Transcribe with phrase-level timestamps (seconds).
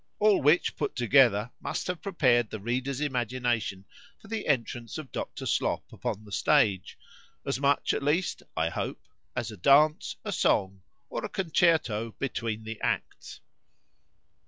[0.21, 3.85] _—all which put together, must have prepared the reader's imagination
[4.19, 5.45] for the entrance of Dr.
[5.45, 11.23] Slop upon the stage,—as much, at least (I hope) as a dance, a song, or
[11.23, 13.41] a concerto between the acts.